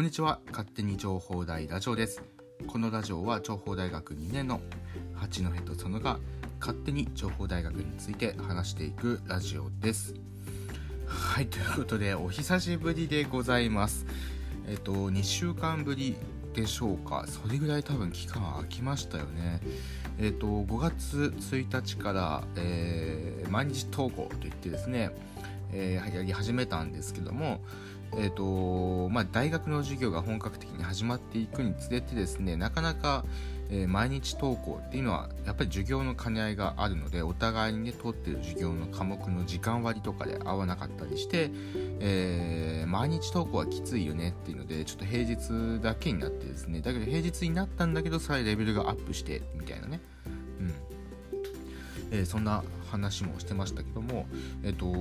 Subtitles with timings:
[0.00, 0.40] こんにちは。
[0.50, 2.22] 勝手に情報大ラジオです。
[2.66, 4.62] このラジオは情報大学2年の
[5.14, 6.18] 八戸と佐野が
[6.58, 10.14] 勝手に情報大学について話していくラジオです。
[11.04, 14.06] はいということでお久しぶりでございます。
[14.66, 16.16] えっと2週間ぶり
[16.54, 17.26] でしょうか。
[17.28, 19.60] それぐらい多分期間は空きましたよね。
[20.18, 25.10] えっと5月1日から、えー、毎日投稿といってですね
[25.72, 27.60] えー、やり始めたんですけども、
[28.16, 33.24] えーとまあ、大学の授業が本格的に始まっていくにつれてですねなかなか、
[33.70, 41.50] えー、毎日登校っていうのはやっぱり授業の兼ね合いがあるのでお互いにね取ってる授業の科目の時間割とかで合わなかったりして、
[42.00, 50.00] えー、毎日登校はきついよねっていうのでちょっと平日だけになってですねだけど平日になったんだけどさらにレベルがアップしてみたいなね。
[52.10, 54.26] えー、そんな話もしてましたけども
[54.62, 54.86] えっ、と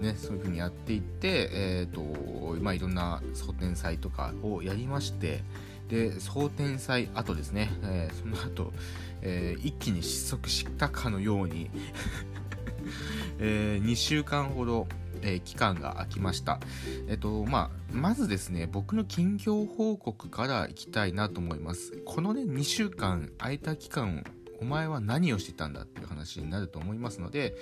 [0.00, 5.42] ね、そういう風にやっていって、えーとまあ、いろんな蒼天祭とかをやりまして
[5.88, 8.72] で蒼天祭後ですね、えー、その後、
[9.20, 11.70] えー、一気に失速したかのように
[13.38, 14.86] えー、2週間ほど、
[15.22, 16.60] えー、期間が空きました。
[17.08, 22.02] えっと、まあ、まずですね、僕の近況報告からいきたいなと思います。
[22.04, 24.24] このね、2週間空いた期間、
[24.60, 27.54] お前は何をしてたんだっていう話になると思いますので、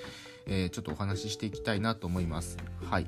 [0.46, 2.56] えー、ちょっとお話ししていきたいなと思います。
[2.84, 3.06] はい。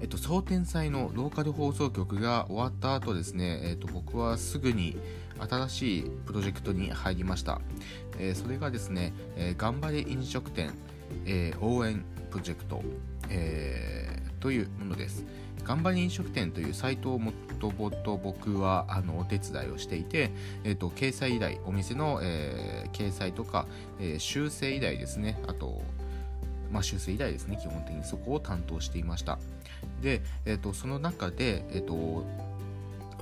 [0.00, 4.96] えっと、蒼天祭のローカル放送局が終わった後ですね、えっと、僕はすぐに
[5.48, 7.60] 新しいプロジェクトに入りました。
[8.18, 10.72] えー、それがですね、えー、頑張れ飲食店、
[11.26, 12.82] え、応援プロジェクト、
[13.28, 15.24] えー、というものです。
[15.64, 20.30] 頑張り飲食店というサイトをもともと僕はあのお手伝いをしていて、
[20.64, 23.66] えーと、掲載依頼お店の、えー、掲載とか、
[24.00, 25.38] えー、修正依頼ですね。
[25.46, 25.82] あと、
[26.72, 27.58] まあ、修正依頼ですね。
[27.60, 29.38] 基本的にそこを担当していました。
[30.02, 32.24] で、えーと、その中で、えーと、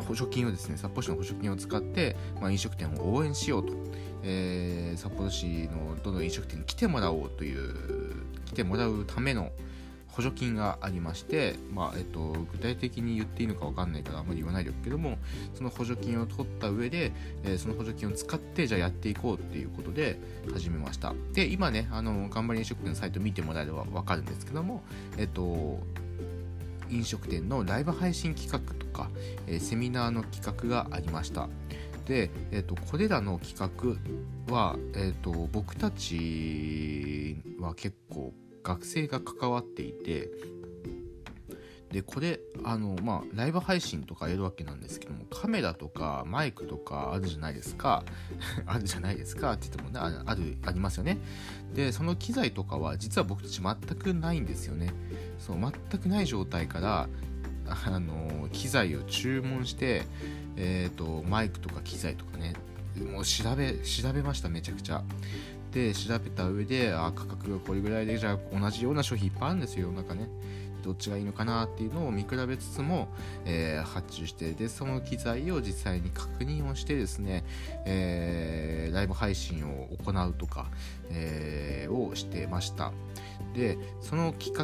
[0.03, 3.75] 補助金をですね札幌市の補助金を使って、まあ、飲食店を応援しようと、
[4.23, 9.53] えー、札幌市のどの飲食店に来てもらおうという来てもらうための、
[10.19, 15.17] 補助金がありまして、まあえっと、具体的に言っていいのか分かんないからあまり言わないですけども
[15.55, 17.13] その補助金を取った上で、
[17.45, 20.19] えー、その補助金を使ってじゃあやっていこうっていうことで
[20.53, 21.15] 始めました。
[21.35, 24.83] で今ねあの頑張り飲食店のサイト見てもらえれば分かるんですけども
[25.19, 25.79] えっと
[26.91, 29.11] 飲食店のライブ配信企画とか、
[29.47, 31.49] えー、セミナーの企画がありました。
[32.07, 33.59] で、えーと、これらの企
[34.49, 38.33] 画は、えーと僕たちは結構
[38.63, 40.31] 学生が関わっていて
[41.93, 48.05] でこれあのまあライブ配信とかやるわけなんですけどもカメラとかマイクとかあるじゃないですか。
[48.67, 49.53] あるじゃないですか。
[49.53, 51.19] って言ってもねあるありますよね。
[51.75, 54.93] でその機材とかは実は僕たち全くないんですよね。
[55.39, 57.09] そう全くない状態から
[57.67, 60.03] あの機材を注文して
[60.57, 62.55] えっ、ー、とマイクとか機材とかね
[63.13, 65.03] もう調べ調べましためちゃくちゃ。
[65.73, 70.29] で調べた上であ価格がこれぐらいでじゃあ同じような商品いっぱいあるんですよなんかね。
[70.89, 73.09] どっちがいいのかなっていうのを見比べつつも、
[73.45, 77.45] えー、発注してでその機材を実際に確認をしてですね、
[77.85, 80.71] えー、ライブ配信を行うとか、
[81.11, 82.93] えー、をしてました。
[83.55, 84.57] でその企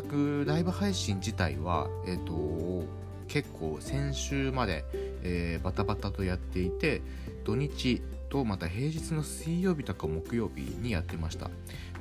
[0.46, 2.84] 画ライブ配信自体はえっ、と
[3.28, 4.84] 結構先週まで、
[5.22, 7.00] えバタバタとやっていて
[7.44, 11.50] 土日とまた平日の水曜日とか木曜日にやってました。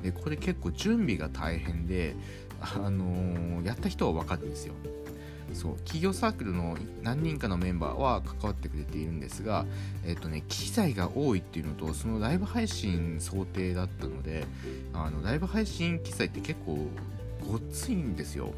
[0.02, 2.16] でこれ結構準備が大変で
[2.60, 4.74] あのー、やった人は分かるんですよ。
[5.52, 9.66] そう企業サークルの何人かのメンバーは関わってくれているんですが、
[10.04, 14.46] えっ、とね、機材が多いっていうのとそのライブ配信想定だったので
[14.92, 16.88] あのライブ配信機材って結構
[17.46, 18.52] ごっついんですよ。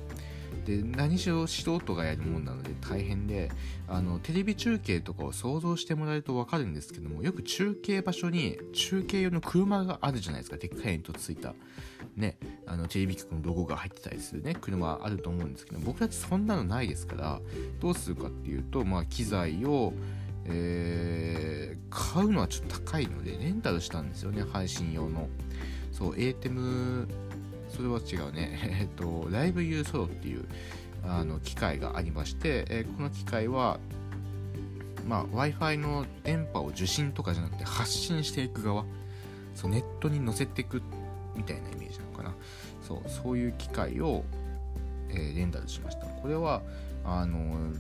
[0.65, 3.51] で何しろ素人がやるもんなので大変で
[3.89, 10.57] あのテレビ中継とかを想像してもらえると分かるんですけどもよく中継場所に中継用の車があるじゃないですか。
[10.57, 11.55] でっかい煙突ついた。
[12.17, 17.41] ねあのテレビ局のロゴが入ってたりするね車あると思うんですけど僕たちそんなのないですから
[17.81, 19.93] どうするかっていうとまあ機材を
[20.49, 25.29] えー、買うのはちょっと高いのでレンタルしたんですよね配信用の
[25.91, 27.09] そう ATEM
[27.69, 28.59] それは違うね。
[28.81, 30.45] えっと、ライブユーソロっていう
[31.05, 33.79] あの機械がありまして、えこの機械は、
[35.07, 38.85] まあ、Wi-Fi の電波を受信とかじゃなくて発信していく側、
[39.55, 40.81] そうネットに載せていくっ
[41.37, 42.35] みたいなイメージなのかな。
[42.87, 44.25] そうそういう機械を、
[45.11, 46.07] えー、レンタルしました。
[46.07, 46.63] これは、
[47.05, 47.73] あの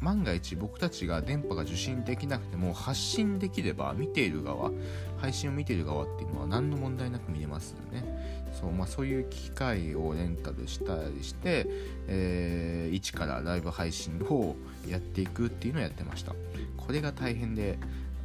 [0.00, 4.70] 万が一僕たちが電波が受信できなくても発信できれば見ている側
[5.18, 8.04] 配信を見ている側っていうのは何の問題なく見れますよね
[8.52, 11.66] そう,、まあ、そういう機械をレンタルしたりして、
[12.08, 14.56] えー、一からライブ配信を
[14.88, 16.32] やっていくっていうのをやってました
[16.76, 17.78] これが大変で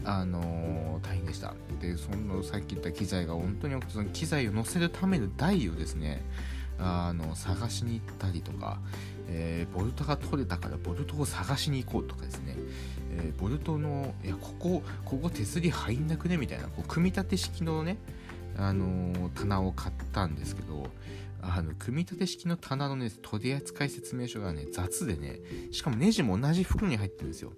[0.07, 1.53] あの、大変でした。
[1.81, 6.23] でそのさっき言った機材が本当にその機材を載せるための台をですね
[6.79, 8.79] あの探しに行ったりとか、
[9.27, 12.55] えー、ボルトが取れたからボルトを探しに行こうとかですね、
[13.11, 17.97] えー、ボルトのいやここここ手すり入んなくねみたいなこう組み立て式のね
[18.59, 20.87] あの、棚を買ったんですけど
[21.41, 25.39] あの組み立て式の棚のね取扱説明書がね雑でね
[25.71, 27.53] しかもネジも同じ袋に入ってるんですよ。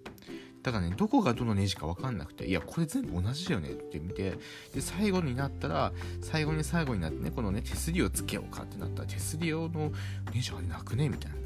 [0.62, 4.38] ただね、どこがどのネジか分かんなくて、いや、これ全部同じだよねって見て、
[4.74, 9.92] で、最後になったら、最後に最後になってね、このね、手すりをつけようかってなったら、手すり用の
[10.34, 11.38] ネジあれなくねみたいな。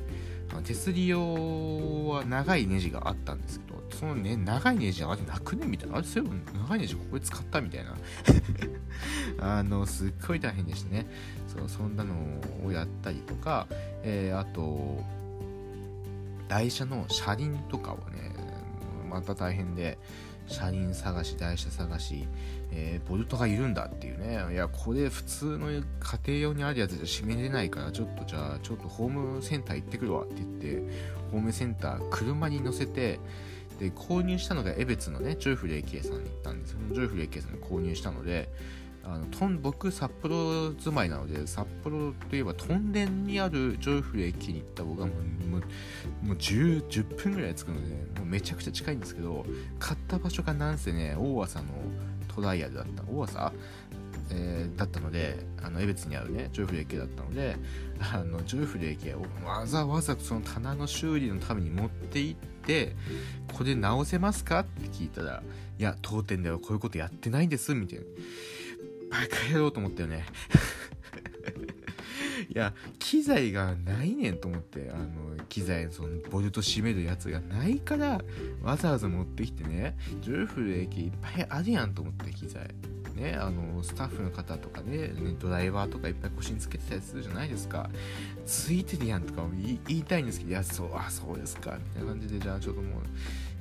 [0.61, 5.97] 手すり用は長いネジがあったんですけど、そのね、長いネジあれなくねみたいな。
[5.97, 7.95] あれ、そういえば長いネジここで使ったみたいな。
[9.59, 11.07] あの、すっごい大変でしたね。
[11.47, 12.15] そう、そんなの
[12.63, 13.67] をやったりとか、
[14.03, 15.03] えー、あと、
[16.47, 18.32] 台車の車輪とかをね、
[19.13, 19.97] また大変で、
[20.47, 22.27] 車輪探し、台車探し、
[22.71, 24.53] えー、ボルトがいるんだっていうね。
[24.53, 25.81] いや、これ普通の家
[26.27, 30.83] 庭用にあるやつじゃ締めれないから、ちょっとじゃあ、ちょっとホームセンター行ってくるわって言って、
[31.31, 33.19] ホームセンター、車に乗せて、
[33.79, 36.79] で、購入したのが江別のね、ジョイフル AK さんに行ったんですよ。
[36.91, 38.49] ジョイフル AK さんに購入したので、
[39.05, 45.61] あのとん僕、札幌住まいなので、札幌といえば、屯田にあるジョイフル AK に行った僕はもうもう
[46.25, 49.45] もう 10, 10分ぐらい着くので、もうめちゃくちゃ近いんですけど、
[49.77, 51.67] 買った場所がなんせね、大麻の
[52.33, 53.03] トライアルだった。
[53.03, 53.51] 大麻？
[54.29, 57.57] えー、だったので、あの、江別にあるね、ジョイフル AK だったので、
[57.99, 62.95] あの、ジョイフル AK をわざわざその棚の修理のために持って行って、
[63.53, 64.61] これ直せますか？
[64.61, 65.43] って聞いたら、
[65.77, 68.05] いや、当店ではこういうことやってないんです、みたいな。
[69.13, 70.25] バカ野郎と思ったよね
[72.49, 78.21] いや、機材がないねんと思って、あの、機材、その、ボルト締めるやつがないから、
[78.61, 82.67] わざわざ持ってきてね、ジョイフル駅いっぱいあるやんと思って、機材。
[83.15, 87.89] ね、あの、スタッフの方とかね、ドライバーとかいっぱい腰につけてたりするじゃないですか。
[88.45, 89.43] ついてるやんとか
[89.87, 93.01] 言いたいんですけど、いや、そう、あ、そうですか、みたいな感じで、じゃあちょっとも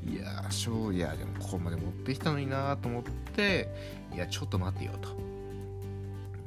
[0.06, 3.02] う、いや、そういや、でもここまで持ってきたのになと思っ
[3.34, 3.68] て、
[4.14, 5.31] いや、ちょっと待ってよと。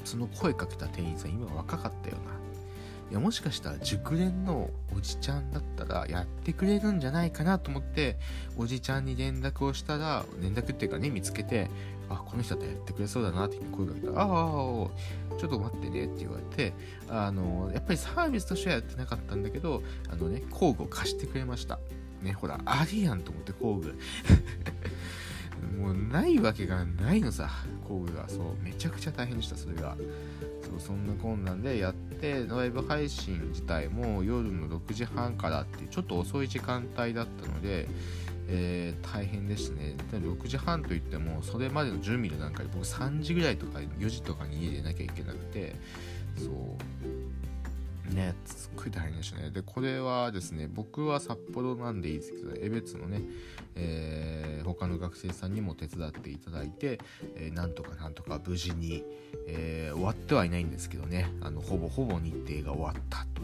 [0.05, 2.35] その声かけた店員さん今若かったよな。
[3.11, 8.17] いやもしかしたら熟練のおじちゃんだったらやってくれるんじゃないかなと思って
[8.57, 11.69] おじちゃんに連絡をしたら連絡っていうかね見つけて
[12.09, 14.89] あこの人だったらやってくれそうだなって声かけたらああちょ
[15.35, 16.73] っと待ってねって言われて
[17.07, 21.79] あのやっぱりサービスとしてはやってなかったんだけどあのね工具を貸してくれました。
[22.23, 23.99] ねほらありやんと思って工具。
[25.65, 27.49] もうないわけがないのさ。
[27.87, 28.27] 工具が。
[28.27, 29.95] そうめちゃくちゃ大変でしたそれが。
[30.61, 37.87] そうそんな困難でやってライブ配信自体も夜の6時半からっていうちょっと遅い時間帯だったので、
[38.47, 39.95] えー、大変でしたね。
[40.11, 45.75] 6時半といってもそれまでの準備の段階で僕3時ぐらいとか4時とかに家でなきゃいけなくて
[46.37, 47.14] そう。
[48.09, 48.35] ね。
[48.45, 49.49] すっごい大変でしたね。
[49.51, 53.21] でこれはですね僕は札幌なんでいいですけど江別のね
[53.75, 56.99] えー、他の学生さんにも手伝っていただいて、
[57.35, 59.03] えー、なんとかなんとか無事に、
[59.47, 61.29] えー、終わってはいないんですけどね。
[61.41, 63.41] あのほぼほぼ日程が終わったと、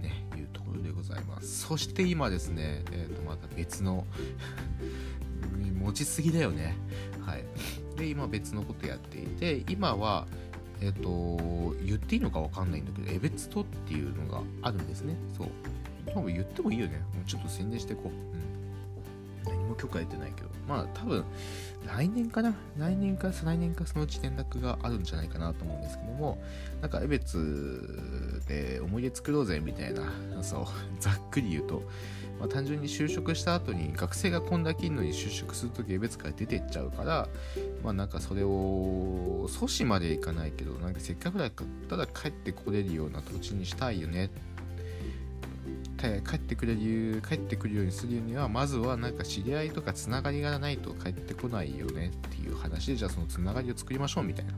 [0.00, 1.66] ね、いうところでございます。
[1.66, 4.06] そして今ですね、えー、とまた別の
[5.74, 6.76] 持ちすぎだよね。
[7.20, 7.44] はい。
[7.96, 10.26] で今別のことやっていて今は
[10.80, 15.16] えっ、と言っていいのか分かんないんだけどエベツトっていうのがあるんですね。
[15.36, 15.48] そう。
[16.12, 16.98] 多分言ってもいいよね。
[17.14, 18.12] もうちょっと宣伝していこう、うん。
[19.82, 21.24] 許可得てないけど、まあ多分
[21.84, 22.54] 来年かな。
[22.78, 26.40] 来年か再来年かそのうち連絡があるんじゃないかなと思うんですけども、
[26.80, 30.02] なんか江別で思い出作ろうぜみたいな、
[30.42, 30.64] そう、
[31.00, 31.82] ざっくり言うと、
[32.38, 37.28] まあ、単純に就職した後に学生がこんだけいるのに就職するとき江別から出てっちゃうから、
[37.82, 41.52] まあなんかそれを阻止までいかないけど、なんかせっかくだっ
[41.88, 44.51] たら帰ってこれるような土地にしたいよねって
[46.26, 54.52] 帰ってくれる帰ってくるようにするにはまずはなんか知り合いとかつながりがないと帰ってこないよねっていう話でじゃあそのつながりを作りましょうみたいな。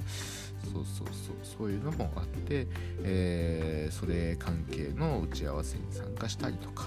[0.73, 1.37] そうそうそう。
[1.43, 2.67] そういうのもあって、
[3.03, 6.87] えー、それ関係の打ち合わせに参加したりとか、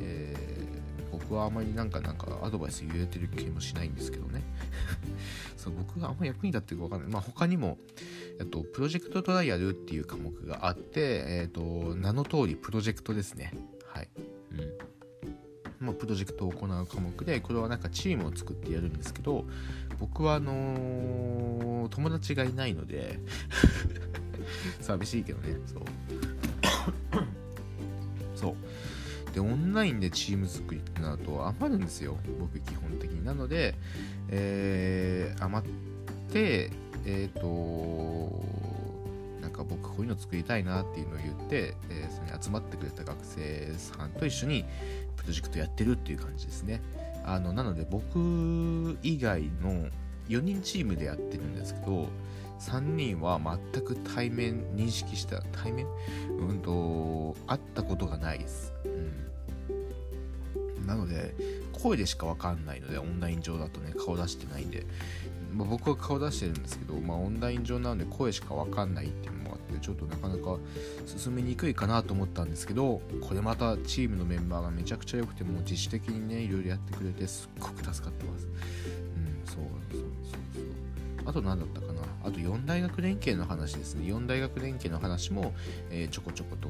[0.00, 4.42] えー、僕はあまりなんかなんかアドバイス言えてる気もしないんですけどね。
[5.56, 7.10] そう僕があんま役に立ってるかわかんない。
[7.10, 7.78] まあ他にも
[8.40, 13.52] えっと、プロジェクトトライアルっていう科目があって、えっと、名の通りプロジェクトですね。
[13.94, 14.08] はい。
[14.52, 15.86] うん。
[15.86, 19.44] まあ、プロジェクトを行う科目でこれはなんかチームを作ってやるんですけど
[19.98, 23.18] 僕はあのー、友達がいないので
[24.80, 25.56] 寂しいけどね。
[25.66, 25.82] そう。
[28.34, 28.54] そう。
[29.34, 32.16] でオンラインでチーム作りってなると余るんですよ。
[32.38, 33.24] 僕基本的に。
[33.24, 33.74] なので、
[34.28, 35.70] えー、余っ
[36.30, 36.70] て
[37.04, 38.44] えっ、ー、と
[39.64, 44.64] か僕こういうの作りたいなっていうのを言って、えー、それに集まってくれた学生さんと一緒に
[45.16, 46.80] プロジェクトやってるっていう感じですね。
[47.24, 49.88] あのなので僕以外の
[50.28, 52.08] 4人チームでやってるんですけど
[52.58, 53.40] 3人は
[53.72, 55.86] 全く対面認識した対面？
[56.38, 61.34] うんと会ったことがないです、うん、なので
[61.72, 64.84] 声でしか分かんないのでオンライン上だとね顔出してないんで、
[65.52, 69.41] ま、僕は顔出してるんですけど、まあ、オンライン上なので声しか分かんないっていう
[69.72, 70.58] のもあってちょっとなかなか
[71.06, 79.56] 進めにくいかなと思ったんですけどこれまたチームのメンバーがめちゃくちゃ良くてもう自主的にねいろいろやってくれてすっごく助かってますうんそう
[79.90, 80.10] そうそう
[80.54, 80.64] そう
[81.24, 84.06] あと何だったかなあと4大学連携の話ですね。
[84.06, 85.54] 4大学連携の話も、
[85.90, 86.68] えー、ちょこちょこと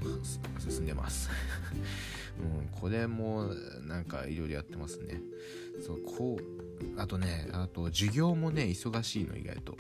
[0.59, 1.29] 進んでます。
[2.41, 3.51] うん、これも
[3.87, 5.21] なんかいろいろやってますね。
[5.85, 9.77] そう、こう、あとね、あと授業もね、忙しいの意外と。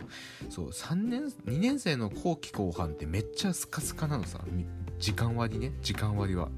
[0.50, 4.40] そう、3年、2年生の後期後半ってめっちゃスカスカなのさ。
[4.98, 6.48] 時間割ね、時間割は。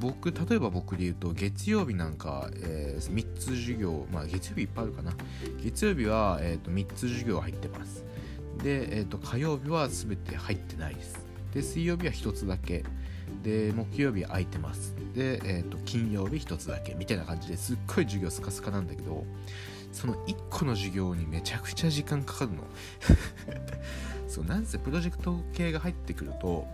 [0.00, 5.12] 僕例えば僕で言うと月曜日なんか、えー、3つ授業まあ月曜日いっぱいあるかな
[5.62, 8.04] 月曜日は、えーと、3つ授業入ってます
[8.62, 12.84] で、えーと、火曜日は全て入ってないですで水曜日は1つだけ
[13.42, 14.94] で木曜日空いてます。
[15.14, 19.24] で、えーと、金曜日1つだけみたいな感じですっごい授業スカスカなんだけど
[19.92, 22.64] その1個の授業にめちゃくちゃ時間かかるの。
[24.28, 26.66] そうなんせプロジェクト系が入ってくると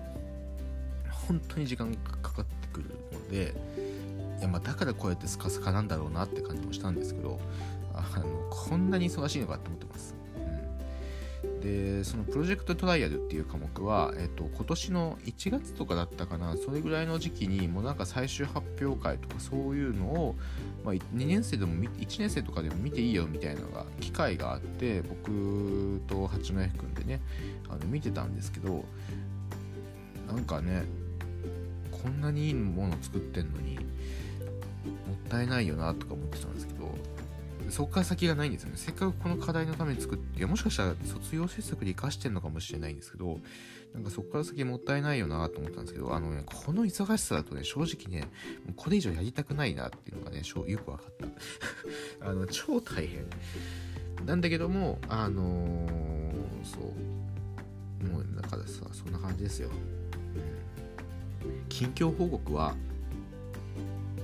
[1.28, 3.54] 本当に時間かかってくるので
[4.38, 7.38] いやまあだからこうやってスカスカなんだろうなって感じもしたんですけど
[7.94, 10.14] あのこんなに忙しいのかって思ってます、
[11.62, 20.34] でそのプロジェクトトライアルっていう科目は、えっと、今年の1月とかだったかなそれぐらいの時期にもうなんか最終発表会とかそういうのを、
[20.84, 27.20] まあ、2年生でも1年生とかでも見ていいよみたいなのが機会があって僕と八戸君でね
[27.68, 28.84] あの見てたんですけど
[30.26, 30.84] なんかね
[31.90, 36.71] こんなにいいもの作ってんのにもったいないよなとか思ってたんですけど
[37.72, 38.76] そこから先がないんですよね。
[38.76, 43.38] せっかくこの課題のために作っていやもしかしたら卒業制作で活かしてんのかもしれないんですけど
[43.94, 48.28] なんかそこから先もったいないよなと思ったんですけどあのねこの忙しさだとね正直ね
[48.76, 51.14] これ以上やりたくないなっていうのがねよく分かっ
[52.20, 52.28] た。
[52.28, 53.24] あの超大変。
[54.26, 58.06] なんだけどもあのー、そう。
[58.06, 59.70] もうだからさそんな感じですよ。
[61.70, 62.74] 近況報告は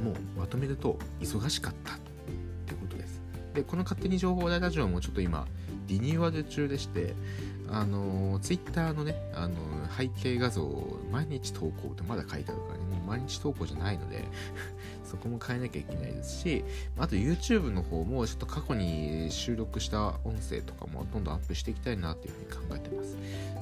[0.05, 1.99] もうまとめると忙しかったっ
[2.67, 2.99] てこと
[3.59, 5.45] でこの勝手に情報大ラジオもちょっと今
[5.89, 7.15] リニューアル中でして
[7.69, 9.57] あのツイッターのねあの
[9.97, 14.25] 背景画像を毎日投稿ってまだ書いてあるからね毎日投稿じゃないので
[15.05, 16.65] そこも変えなきゃいけないですし
[16.99, 23.17] あと YouTube の方もちょっと過去に収録した音声とかもどんどんアップしていきたいなっていうふうに考えてます。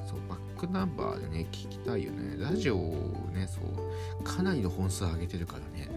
[0.05, 2.37] そうバックナンバーでね聞きたいよね。
[2.39, 5.89] ラジオをねそうかなりの本数上げてるからね。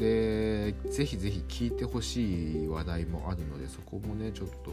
[0.00, 4.72] でぜひぜひ聞いてほしい話題もあるのでそこもねちょっと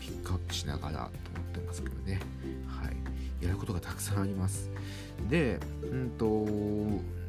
[0.00, 1.10] ピックアップしながらと思っ
[1.54, 2.20] てますけどね。
[2.66, 3.44] はい。
[3.44, 4.70] やることがたくさんあります。
[5.30, 6.46] でうんと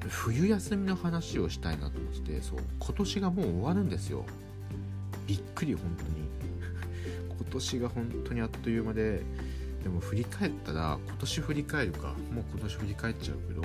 [0.09, 4.25] 冬休みの話をしたいなと思ってそう今年がもう終わるんですよ。
[5.27, 6.09] びっくり本当に。
[7.37, 9.21] 今年が本当にあっという間で
[9.83, 13.61] でも振り返ったら今年振り返るかもう今年振り返っちゃうけど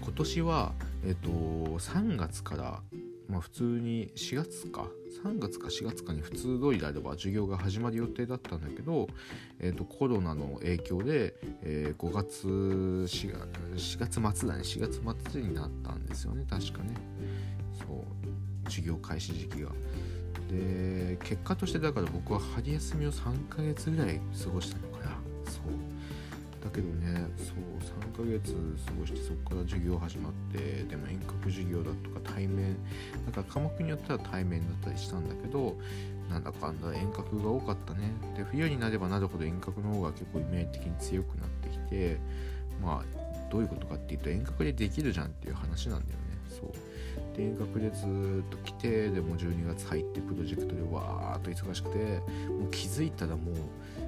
[0.00, 0.72] 今年は
[1.06, 2.82] えっと3月から
[3.28, 4.86] まあ普通に4月か。
[5.24, 9.08] 3月か4月かに普通通りであれば授業が始まる予定だったんだけど、
[9.58, 13.06] えー、とコロナの影響で、えー、5月 4,
[13.74, 14.62] 4月末だね。
[14.62, 16.44] 4月末になったんですよね。
[16.48, 16.94] 確かね。
[17.78, 18.04] そ
[18.64, 18.68] う。
[18.68, 19.70] 授業開始時期が。
[20.50, 25.10] で結果としてだから僕は春休みを3ヶ月ぐらい過ごしたのかな。
[25.50, 25.95] そう。
[26.66, 27.56] だけどねそう
[28.12, 28.52] 3ヶ月
[28.86, 32.76] 過ごしてそこから授業始まってでも遠隔授業だとか対面
[33.26, 35.76] だから科目によっては対面だったりしたんだけど
[36.28, 38.10] なんだかんだ遠隔が多かったね。
[38.36, 42.18] で冬になればなるほど遠隔の方が結構イメージ的に強くなってきて
[42.82, 46.24] まあどういうことかっていうと遠隔でできるじゃんっていう話なんだよね。
[46.48, 46.70] そう。
[47.38, 48.04] 遠隔でず
[48.46, 51.98] っと来てでも12月入ってプロジェクトでわーっと忙しくて
[52.48, 53.54] もう気づいたらもう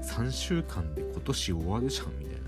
[0.02, 2.42] 3週間で今年終わるじゃんみたいなね、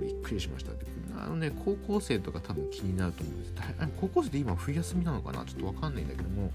[0.00, 0.72] うん、びっくりしました
[1.20, 3.52] あのね、高校生とか多分気になると思うんです。
[4.00, 5.44] 高校生って今冬休みなのかな？
[5.44, 6.52] ちょっとわかんないんだけども、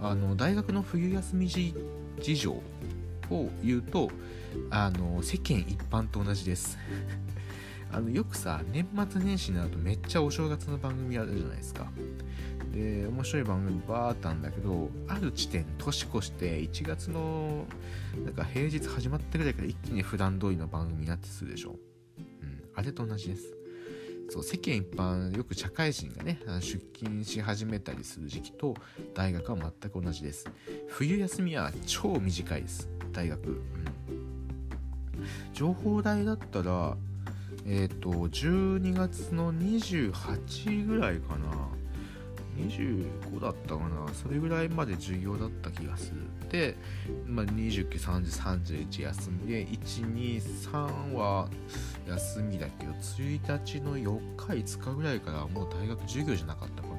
[0.00, 1.74] あの、大学の冬休み事
[2.20, 2.62] 情を
[3.64, 4.10] 言うと、
[4.70, 6.78] あの、世間一般と同じです。
[7.90, 11.90] あの、よくさ、年末年始になるとめっちゃお正月の番組あるじゃないですか。
[12.78, 17.66] で、面白い番組バーったんだけど、ある地点、年越して1月の、
[18.24, 21.74] なんか平日始まってぐらいから一気に普段通りの番組になってするでしょ。
[22.18, 23.58] うん、あれと同じです。
[24.30, 28.74] そう世間一般よく社会人がね出勤し始めたりする時期と
[29.14, 30.50] 大学は全く同じです。
[30.86, 32.90] 冬休みは超短いです。
[33.10, 33.62] 大学、うん、
[35.54, 36.96] 情報大だったら
[37.64, 41.77] えっ、ー、と12月の28ぐらいかな。
[42.58, 44.08] 25だったかな。
[44.14, 46.22] それぐらいまで授業だった気がする。
[46.50, 46.76] で、
[47.26, 48.24] まあ、29、30、
[48.88, 51.48] 31休みで123は
[52.06, 56.98] 休みだけど1日の4日5日ぐらいからもう大学授業じゃなかったかな、うん、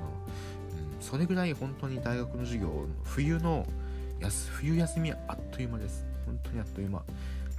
[1.02, 3.66] それぐらい本当に大学の授業冬の
[4.52, 6.06] 冬休みはあっという間です。
[6.26, 7.04] 本当にあっという間。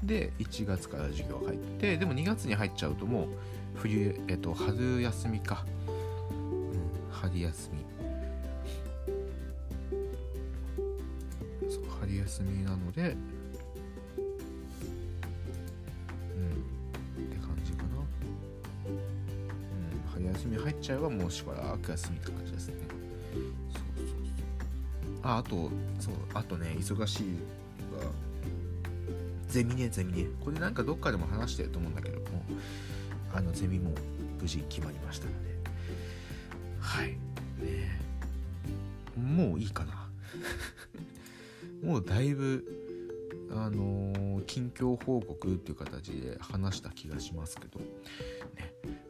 [0.05, 3.27] で1月から授業入ってでも2月に入っちゃうともう
[3.75, 5.65] 冬えっと春休みか、
[6.33, 6.37] う
[6.77, 7.90] ん、春休み。
[12.31, 13.17] 休みなのでうん
[16.53, 17.89] って感じかな。
[18.87, 22.75] うん春休み入っちゃえばもうしばらく休みって感じですね。
[23.33, 24.19] そうそうそう。
[25.25, 27.25] ああとそうあとね忙しい
[27.99, 28.07] が
[29.49, 30.29] ゼミねゼミね。
[30.45, 32.27] これなんかどっかでも話してると思うんだけども
[33.35, 33.91] あのゼミも
[34.41, 35.51] 無事決まりましたので。
[36.79, 37.09] はい。
[37.09, 37.99] ね。
[39.21, 40.00] もういいかな。
[41.91, 42.65] もうだいぶ
[43.51, 47.85] あのー、近況報告っていう形で話した気がしますけど、ね、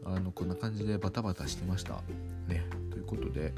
[0.07, 2.01] あのこんな感じでバタバタしてました。
[2.49, 3.53] ね、ということで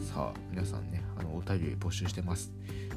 [0.00, 2.52] さあ皆さんねあのお便り募集してます。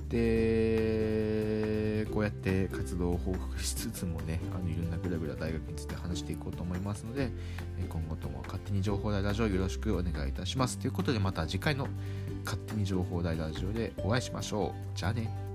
[0.10, 7.32] でこうやって活動を報告しつつもねあのいろんなぐらぐら大学について話していこうと思いますので
[7.88, 11.88] 今後とも勝手に情報大ラジオよろしくお願いいたしますということでまた次回の
[12.44, 14.98] 勝手に情報大ラジオでお会いしましょう。
[14.98, 15.51] じゃあね。